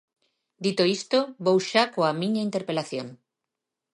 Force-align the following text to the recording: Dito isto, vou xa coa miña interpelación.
Dito 0.63 0.83
isto, 0.97 1.17
vou 1.45 1.57
xa 1.69 1.83
coa 1.93 2.17
miña 2.21 2.45
interpelación. 2.47 3.07